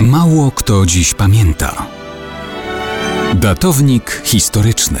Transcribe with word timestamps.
Mało 0.00 0.50
kto 0.50 0.86
dziś 0.86 1.14
pamięta. 1.14 1.86
Datownik 3.34 4.22
historyczny 4.24 5.00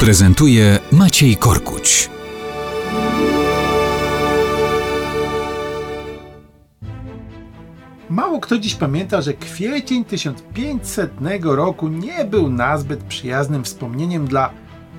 prezentuje 0.00 0.78
Maciej 0.92 1.36
Korkuć. 1.36 2.10
Mało 8.10 8.40
kto 8.40 8.58
dziś 8.58 8.74
pamięta, 8.74 9.22
że 9.22 9.34
kwiecień 9.34 10.04
1500 10.04 11.12
roku 11.42 11.88
nie 11.88 12.24
był 12.24 12.50
nazbyt 12.50 13.02
przyjaznym 13.02 13.64
wspomnieniem 13.64 14.26
dla 14.26 14.50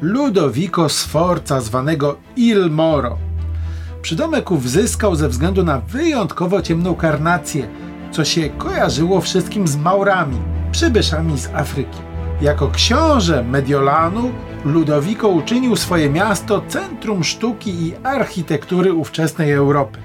Ludovico 0.02 0.90
Sforza, 0.90 1.62
zwanego 1.62 2.18
Il 2.36 2.70
Moro. 2.72 3.18
Przydomek 4.02 4.52
ów 4.52 4.70
zyskał 4.70 5.16
ze 5.16 5.30
względu 5.30 5.64
na 5.64 5.80
wyjątkowo 5.80 6.62
ciemną 6.62 6.96
karnację, 6.96 7.68
co 8.14 8.26
się 8.26 8.50
kojarzyło 8.50 9.22
wszystkim 9.22 9.68
z 9.68 9.78
Maurami, 9.78 10.38
przybyszami 10.72 11.38
z 11.38 11.48
Afryki. 11.48 12.00
Jako 12.42 12.68
książę 12.68 13.44
Mediolanu, 13.44 14.32
Ludovico 14.66 15.28
uczynił 15.28 15.76
swoje 15.76 16.10
miasto 16.10 16.62
centrum 16.68 17.24
sztuki 17.24 17.70
i 17.70 17.96
architektury 18.04 18.94
ówczesnej 18.94 19.52
Europy. 19.52 20.00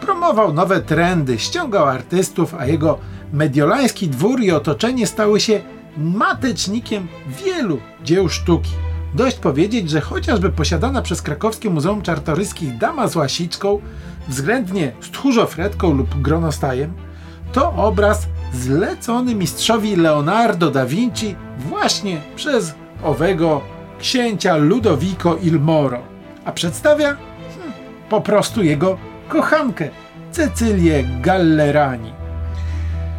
Promował 0.00 0.52
nowe 0.52 0.80
trendy, 0.80 1.38
ściągał 1.38 1.86
artystów, 1.86 2.54
a 2.54 2.66
jego 2.66 2.98
mediolański 3.32 4.08
dwór 4.08 4.40
i 4.40 4.50
otoczenie 4.50 5.06
stały 5.06 5.40
się 5.40 5.60
matecznikiem 5.96 7.08
wielu 7.44 7.78
dzieł 8.04 8.28
sztuki. 8.28 8.70
Dość 9.14 9.36
powiedzieć, 9.36 9.90
że 9.90 10.00
chociażby 10.00 10.50
posiadana 10.50 11.02
przez 11.02 11.22
krakowskie 11.22 11.70
Muzeum 11.70 12.02
Czartoryskich 12.02 12.78
dama 12.78 13.08
z 13.08 13.16
łasiczką, 13.16 13.80
względnie 14.28 14.92
z 15.00 15.10
tchórzofretką 15.10 15.94
lub 15.94 16.22
gronostajem, 16.22 17.07
to 17.52 17.72
obraz 17.72 18.26
zlecony 18.52 19.34
mistrzowi 19.34 19.96
Leonardo 19.96 20.70
da 20.70 20.86
Vinci 20.86 21.36
właśnie 21.58 22.20
przez 22.36 22.74
owego 23.04 23.60
księcia 23.98 24.56
Ludovico 24.56 25.36
il 25.42 25.60
Moro, 25.60 25.98
a 26.44 26.52
przedstawia 26.52 27.06
hmm, 27.06 27.72
po 28.08 28.20
prostu 28.20 28.62
jego 28.62 28.98
kochankę 29.28 29.88
Cecylię 30.32 31.04
Gallerani. 31.20 32.12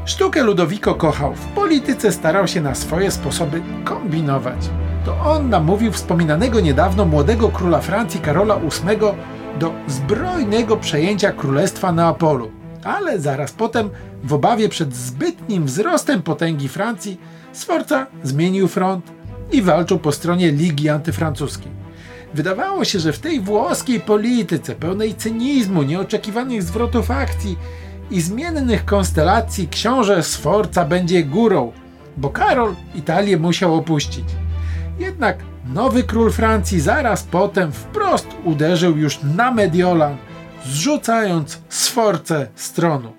Sztukę 0.06 0.44
Ludovico 0.44 0.96
kochał, 0.96 1.36
w 1.36 1.46
polityce 1.46 2.12
starał 2.12 2.48
się 2.48 2.62
na 2.62 2.76
swoje 2.76 3.12
sposoby 3.12 3.62
kombinować. 3.84 4.70
To 5.06 5.18
on 5.32 5.50
namówił 5.50 5.92
wspominanego 5.92 6.60
niedawno 6.60 7.06
młodego 7.06 7.50
króla 7.50 7.80
Francji 7.80 8.20
Karola 8.20 8.60
VIII 8.60 9.00
do 9.60 9.74
zbrojnego 9.88 10.78
przejęcia 10.78 11.32
królestwa 11.32 11.92
Neapolu. 11.92 12.59
Ale 12.84 13.20
zaraz 13.20 13.52
potem, 13.52 13.90
w 14.24 14.34
obawie 14.34 14.70
przed 14.70 14.96
zbytnim 14.96 15.66
wzrostem 15.66 16.22
potęgi 16.22 16.68
Francji, 16.68 17.20
Sforza 17.54 18.08
zmienił 18.24 18.68
front 18.68 19.06
i 19.52 19.62
walczył 19.62 20.00
po 20.00 20.12
stronie 20.12 20.52
Ligi 20.52 20.90
Antyfrancuskiej. 20.90 21.72
Wydawało 22.34 22.86
się, 22.86 23.00
że 23.00 23.14
w 23.14 23.20
tej 23.20 23.40
włoskiej 23.40 24.00
polityce 24.00 24.76
pełnej 24.76 25.16
cynizmu, 25.16 25.84
nieoczekiwanych 25.84 26.64
zwrotów 26.64 27.12
akcji 27.12 27.58
i 28.12 28.22
zmiennych 28.22 28.86
konstelacji 28.86 29.68
książę 29.68 30.24
Sforza 30.24 30.86
będzie 30.86 31.24
górą, 31.24 31.72
bo 32.18 32.30
Karol 32.30 32.76
Italię 32.96 33.38
musiał 33.38 33.76
opuścić. 33.76 34.26
Jednak 35.00 35.38
nowy 35.74 36.04
król 36.04 36.32
Francji 36.32 36.80
zaraz 36.80 37.24
potem 37.24 37.72
wprost 37.72 38.28
uderzył 38.44 38.98
już 38.98 39.20
na 39.36 39.52
Mediolan, 39.52 40.18
zrzucając 40.66 41.62
Sforcę 41.70 42.48
z 42.56 42.74
tronu. 42.74 43.14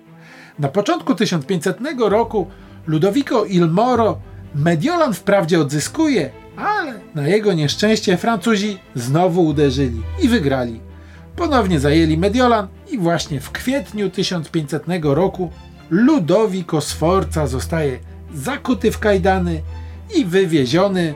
Na 0.59 0.67
początku 0.67 1.15
1500 1.15 1.77
roku 1.99 2.47
Ludovico 2.87 3.45
il 3.45 3.67
Moro 3.67 4.19
Mediolan 4.55 5.13
wprawdzie 5.13 5.59
odzyskuje, 5.59 6.29
ale 6.57 6.93
na 7.15 7.27
jego 7.27 7.53
nieszczęście 7.53 8.17
Francuzi 8.17 8.79
znowu 8.95 9.45
uderzyli 9.45 10.01
i 10.21 10.27
wygrali. 10.27 10.81
Ponownie 11.35 11.79
zajęli 11.79 12.17
Mediolan 12.17 12.67
i 12.91 12.97
właśnie 12.97 13.41
w 13.41 13.51
kwietniu 13.51 14.09
1500 14.09 14.83
roku 15.03 15.51
Ludovico 15.89 16.81
Sforza 16.81 17.47
zostaje 17.47 17.99
zakuty 18.33 18.91
w 18.91 18.99
kajdany 18.99 19.61
i 20.15 20.25
wywieziony 20.25 21.13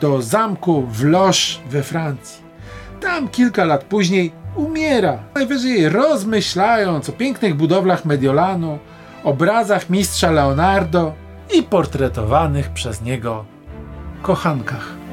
do 0.00 0.22
zamku 0.22 0.86
w 0.86 1.04
Loche 1.04 1.60
we 1.70 1.82
Francji. 1.82 2.44
Tam 3.00 3.28
kilka 3.28 3.64
lat 3.64 3.84
później 3.84 4.32
umiera, 4.56 5.18
najwyżej 5.34 5.88
rozmyślając 5.88 7.08
o 7.08 7.12
pięknych 7.12 7.54
budowlach 7.54 8.04
Mediolanu, 8.04 8.78
obrazach 9.24 9.90
mistrza 9.90 10.30
Leonardo 10.30 11.12
i 11.54 11.62
portretowanych 11.62 12.70
przez 12.70 13.02
niego 13.02 13.44
kochankach. 14.22 15.03